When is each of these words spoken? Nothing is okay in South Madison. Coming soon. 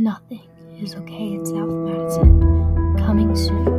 Nothing 0.00 0.48
is 0.80 0.94
okay 0.94 1.32
in 1.32 1.44
South 1.44 1.72
Madison. 1.72 2.96
Coming 2.98 3.34
soon. 3.34 3.77